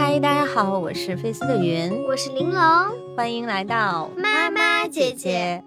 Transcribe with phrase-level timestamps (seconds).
[0.00, 5.62] 嗨，大家好，我是菲斯的云，我是玲珑，欢迎来到妈妈姐姐。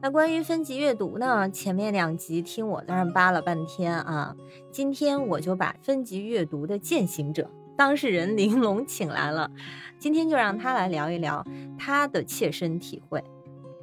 [0.00, 4.36] 那关于分级阅读呢，前面两集听我在那扒了半天啊，
[4.70, 9.50] 今天我就把分级阅读的践行者当事人玲珑请来了，
[9.98, 11.44] 今天就让他来聊一聊
[11.76, 13.24] 他的切身体会。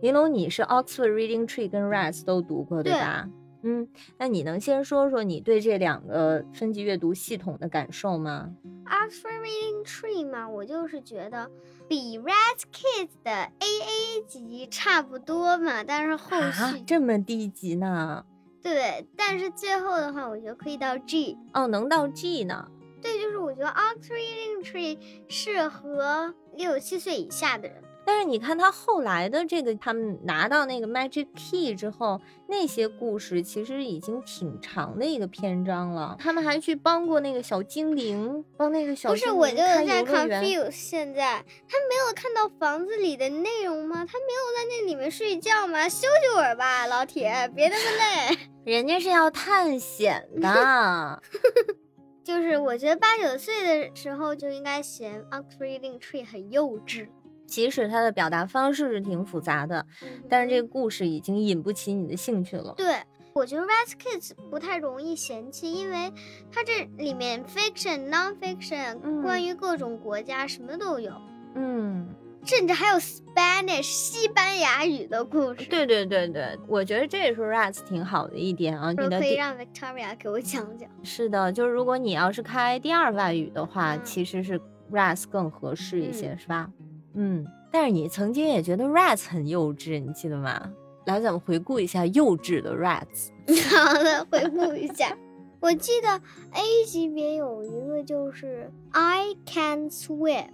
[0.00, 3.28] 玲珑，你是 Oxford Reading Tree 跟 RAS 都读过对吧？
[3.66, 3.88] 嗯，
[4.18, 8.50] 那你能先说说你对这两个分级阅读系统的感受吗
[8.84, 11.50] ？Oxford Reading Tree 嘛，我就是觉得
[11.88, 18.26] 比 Red Kids 的 AA 级差不多嘛，但是后续这么低级呢？
[18.62, 22.70] 对，但是最后的话，我觉得可以到 G 哦，能到 G 呢？
[23.00, 27.83] 对，就是我觉得 Oxford Reading Tree 适合六七岁以下的人。
[28.06, 36.16] 但是你看他后来的这个，他们拿到那个 Magic Key 之后，那些故事其实已经挺长的一个篇章了。
[36.18, 40.70] 他们还去帮过那个小精灵，帮那个小不是，我就在 confuse。
[40.70, 44.04] 现在他没有看到房子里的内容吗？
[44.06, 45.88] 他没有在那里面睡觉吗？
[45.88, 48.38] 休息会儿吧，老铁，别那么累。
[48.64, 51.22] 人家是要探险的。
[52.24, 57.08] 就是我觉得八九岁的时候就应该嫌 Oxford Reading Tree 很幼稚。
[57.46, 59.86] 即使它的表达方式是挺复杂的，
[60.28, 62.74] 但是这个故事已经引不起你的兴趣了。
[62.76, 62.96] 对，
[63.34, 66.12] 我觉得《Red Kids》不太容易嫌弃，因为
[66.50, 71.12] 它这里面 fiction、non-fiction，关于各种国家什么都有。
[71.54, 72.08] 嗯，
[72.44, 75.66] 甚至还有 Spanish 西班牙语的故事。
[75.66, 78.90] 对对对对，我觉得这也是 Red 挺好的一点啊。
[78.90, 80.88] 你可以让 Victoria 给我讲讲。
[81.02, 86.70] 是的，就是如果你要是开第二外语的话，其实是 Red 更合适一些，是吧？
[87.14, 90.70] 嗯，但是你曾经也觉得 rats 很幼稚，你记得吗？
[91.06, 93.30] 来，咱们回顾一下幼稚的 rats。
[93.70, 95.16] 好的，回顾一下。
[95.60, 96.20] 我记得
[96.52, 100.48] A 级别有一个就是 I can swim,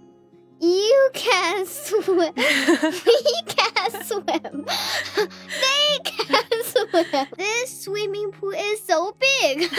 [0.59, 4.65] you can swim, we can swim,
[5.59, 7.27] they can swim.
[7.35, 9.69] This swimming pool is so big.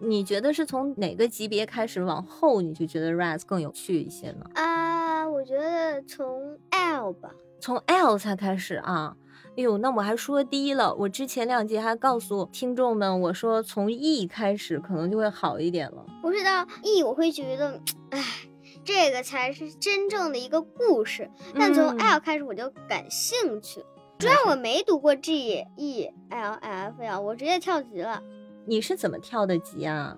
[0.00, 4.44] 你觉得是从哪个级别开始往后，你就觉得 rise 更有趣一些呢？
[4.54, 9.16] 啊，我觉得从 L 吧，从 L 才开始啊。
[9.56, 10.94] 哎呦，那我还说低了。
[10.94, 16.06] 我之前两集还告诉听众们，我说从 E 开始可能就会好一点了。
[16.22, 18.22] 不知道 E 我会觉得，哎，
[18.84, 21.28] 这个才是真正的一个故事。
[21.56, 23.84] 但从 L 开始我就感兴趣，
[24.20, 28.22] 虽然我没读过 G E L F 呀，我直接跳级了。
[28.68, 30.16] 你是怎么跳的级啊？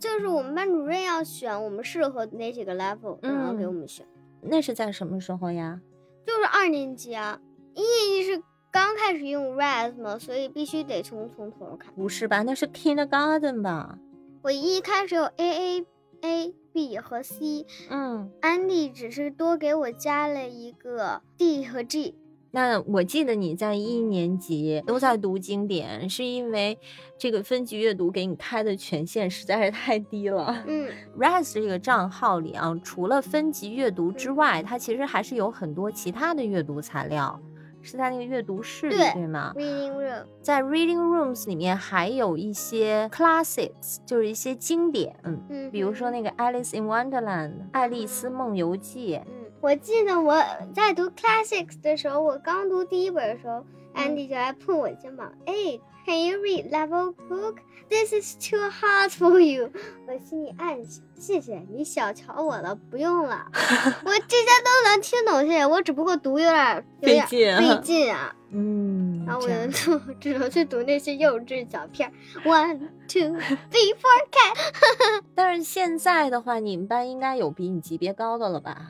[0.00, 4.04] 就是我们班主任要选我们适合哪几个 level，然后给我们选。
[4.40, 5.80] 那是在什么时候呀？
[6.26, 7.40] 就是二年级啊，
[7.74, 8.42] 一年级是
[8.72, 11.94] 刚开始用 rise 嘛，所以必须得从从头看。
[11.94, 12.42] 不是吧？
[12.42, 13.96] 那是 kindergarten 吧？
[14.42, 15.86] 我一开始有 A A
[16.22, 22.16] A B 和 C，嗯，安迪只是多给我加了一个 D 和 G。
[22.54, 26.78] 那我记得你在一年级都在读经典，是因为
[27.16, 30.62] 这个分级阅读给你开的权限实在是太低了。
[30.66, 30.86] 嗯
[31.18, 37.40] ，Rise 这个账号里啊，除了分级阅读之外，它其实还是有很多其他的阅读材料，
[37.80, 49.18] 是在那个阅读室里，对吗？Reading room，在 Reading rooms 里面还有一些 classics，就是一些经典，嗯，比如说那个 Alice in Wonderland，爱丽丝梦游记。
[49.62, 50.34] 我记得我
[50.74, 53.64] 在读 classics 的时候，我刚读第一本的时候
[53.94, 57.58] ，Andy 就来碰我肩膀，哎，Can you read level book?
[57.88, 59.70] This is too hard for you。
[60.08, 65.64] 我心里暗想，谢谢你小瞧我了，不用了， 我这些都能听懂，谢谢。
[65.64, 68.34] 我只不过读有点费劲，费劲啊。
[68.50, 72.12] 嗯，然后我就只能去读那些幼稚小片
[72.44, 73.38] ，One, two,
[73.70, 75.22] three, four, cat。
[75.36, 78.88] 但是现在的话，你们班应该有比你级别高的了吧？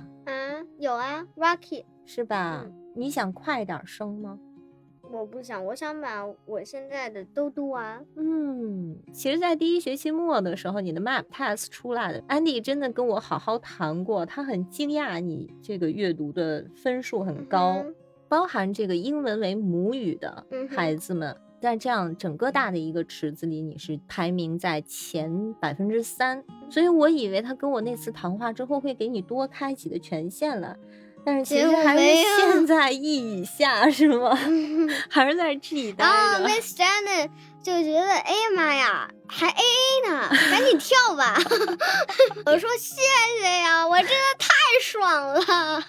[0.83, 2.67] 有啊，Rocky 是吧？
[2.97, 4.37] 你想快点升吗？
[5.13, 8.05] 我不想，我想把我现在的都读完。
[8.17, 17.85] 嗯，其实，在第一学期末的时候，你的 Map Test 出来的，Andy 真的跟我好好谈过，他很惊讶你这个阅读的分数很高，
[18.29, 21.37] 包含这个英文为母语的孩子们。
[21.63, 30.77] 在这样整个大的一个池子里，你是排名在前百分之三，所以我以为他跟我那次谈话之后会给你多开几个权限了，
[31.25, 32.03] 但是其实还是
[32.37, 34.37] 现在 E 以下 是吗？
[35.09, 36.49] 还是在 G 待着。
[36.49, 37.31] Miss Janet
[37.63, 41.37] 就觉得哎呀妈呀，还 A A 呢，赶紧跳吧！
[42.45, 43.01] 我说谢
[43.41, 44.49] 谢呀，我真的太
[44.83, 45.85] 爽了。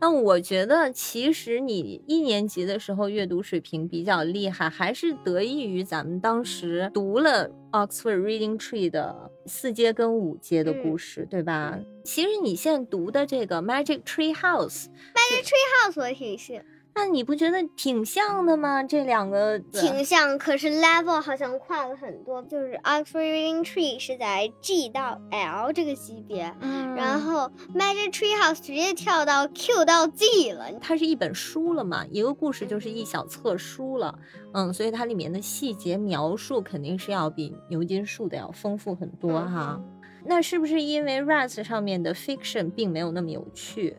[0.00, 11.78] 那我觉得其实你一年级的时候阅读水平比较厉害，还是得益于咱们当时读了 Oxford Reading Tree 的四阶跟五阶的故事，对吧？
[12.04, 16.60] 其实你现在读的这个 Magic Tree House，Magic Tree House 我挺喜。
[16.98, 18.82] 那你不觉得挺像的吗？
[18.82, 22.42] 这两个挺像，可是 level 好像跨了很多。
[22.42, 30.50] 就是 Oxford Reading Tree 是在 G 到 L 这个级别，嗯，然后 Magic Tree House 直接跳到 Q 到 G
[30.50, 30.72] 了。
[30.80, 32.04] 它是一本书了嘛？
[32.10, 34.18] 一个故事就是一小册书了，
[34.52, 39.80] 嗯，所以它里面的细节描述肯定是要比牛津树的要丰富很多哈。
[40.24, 43.96] 那是不是因为 Rise 上面的 fiction 并没有那么有趣？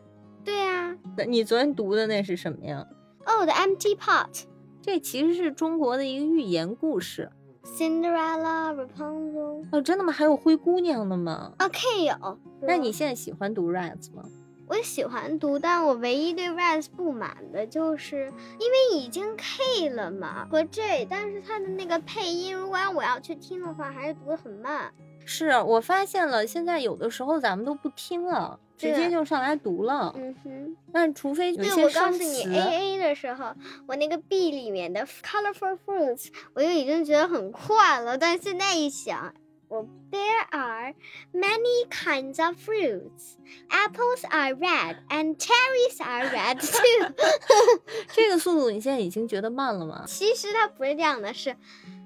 [0.50, 0.96] 对呀。
[1.28, 2.84] 你昨天读的那是什么呀？
[3.24, 4.42] 哦，The Empty Pot，
[4.82, 7.30] 这其实是中国的一个寓言故事。
[7.62, 9.64] Cinderella Rapunzel。
[9.70, 10.12] 哦，真的吗？
[10.12, 12.38] 还有灰姑娘的吗啊，K 有。
[12.62, 14.24] 那你现在喜欢读 Rats 吗？
[14.66, 24.92] 我喜欢读，但我唯一对 Rats 不满的就是因为已经 K 了嘛和 J，但是它的那个配音，如果我要去听的话，还是读的很慢。
[25.32, 28.58] 是我发现了，现在有的时候咱们都不听了。
[28.76, 30.76] 直接就上来读了，嗯哼。
[30.92, 33.54] 那除非有些对，我告诉你，A A 的时候，
[33.86, 38.16] 我那个 B 里面的 colorful fruits，我就已经觉得很快了。
[38.16, 39.34] 但现在一想，
[39.68, 40.94] 我 There are
[41.34, 43.34] many kinds of fruits.
[43.68, 47.14] Apples are red and cherries are red too.
[48.12, 50.04] 这个速度你现在已经觉得慢了吗？
[50.06, 51.54] 其实它不是这样的，是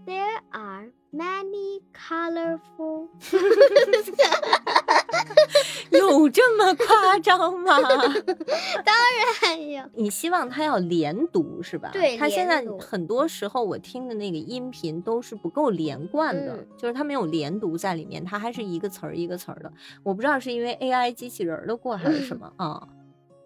[0.06, 3.08] There are many colorful.
[5.90, 7.78] 有这么夸张吗？
[8.84, 8.94] 当
[9.42, 9.82] 然有。
[9.94, 11.90] 你希望他要连读是吧？
[11.92, 19.72] 对，他现在很多时候我听的那个音频都是不够连贯的，就是他没有连读在里面，他还是一个词儿一个词儿的。
[20.02, 22.88] 我不知道是因为 AI 机器人的过还是什么 啊？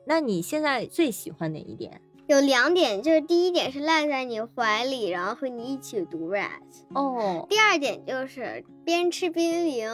[0.07, 2.01] 那你现在最喜欢哪一点？
[2.29, 7.47] 有两点，就是第一点是赖在你怀里，然后和你一起读 r a t 哦。
[7.49, 9.89] 第二点就是边吃冰淇淋。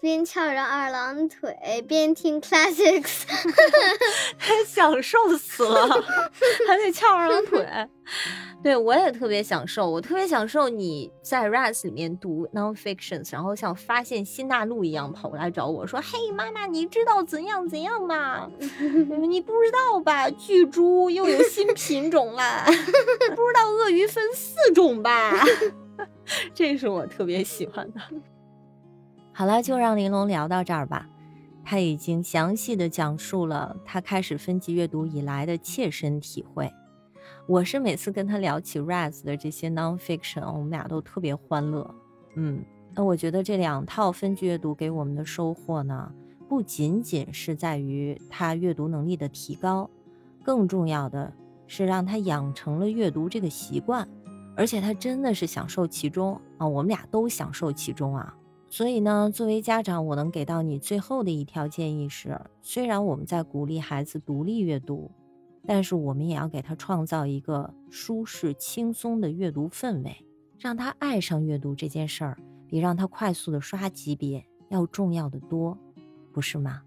[0.00, 3.22] 边翘着二郎腿边听 classics，
[4.38, 5.88] 他享受死了，
[6.68, 7.66] 还得翘二郎腿。
[8.62, 18.48] 对我也特别享受，我特别享受你在 rise 里面读 nonfictions，然后像发现新大陆一样跑过来找我说：“嘿，妈妈，你知道怎样怎样吗？
[18.58, 20.30] 你不知道吧？
[20.30, 22.64] 巨猪又有新品种啦！
[22.66, 25.32] 不知道鳄鱼分四种吧？
[26.54, 28.00] 这是我特别喜欢的。”
[29.38, 31.08] 好了，就让玲珑聊到这儿吧。
[31.64, 36.68] 他已经详细的讲述了他开始分级阅读以来的切身体会。
[37.46, 41.88] 我是每次跟他聊起 Rise 的这些 nonfiction，我们俩都特别欢乐。
[42.34, 42.64] 嗯，
[42.96, 46.12] 那我觉得这两套分级阅读给我们的收获呢，
[46.48, 49.88] 不仅仅是在于他阅读能力的提高，
[50.42, 51.32] 更重要的
[51.68, 54.08] 是让他养成了阅读这个习惯，
[54.56, 58.34] 而且他真的是享受其中啊，我们俩都享受其中啊。
[58.70, 65.10] 所以呢，作为家长，我能给到你最后的一条建议是：虽然我们在鼓励孩子独立阅读，
[65.66, 70.24] 但是我们也要给他创造一个舒适、轻松的阅读氛围，
[70.58, 72.36] 让他爱上阅读这件事儿，
[72.66, 75.78] 比让他快速的刷级别要重要的多，
[76.32, 76.82] 不是吗？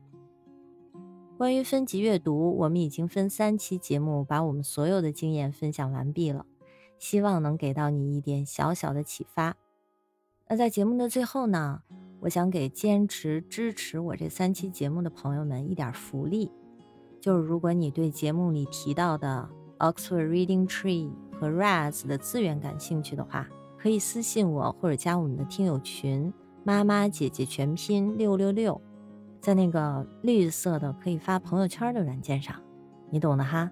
[1.37, 6.45] 关于分级阅读，我们已经分三期节目把我们所有的经验分享完毕了，
[6.99, 9.57] 希望能给到你一点小小的启发。
[10.51, 11.81] 那在节目的最后呢，
[12.19, 16.51] 我想给坚持支持我这三期节目的朋友们一点福利，
[17.21, 19.47] 就是如果你对节目里提到的
[19.79, 21.09] Oxford Reading Tree
[21.39, 23.47] 和 Rise 的资源感兴趣的话，
[23.77, 26.33] 可以私信我或者加我们的听友群
[26.65, 28.81] “妈妈姐姐全拼六六六”，
[29.39, 32.61] 在那个绿色的可以发朋友圈的软件上，
[33.09, 33.71] 你懂的哈。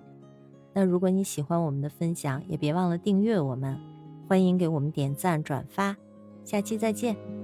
[0.74, 3.78] 那如果你喜欢我们的分享，也别忘了订阅我们，
[4.30, 5.98] 欢迎给我们点赞转发。
[6.46, 7.39] 下期再见。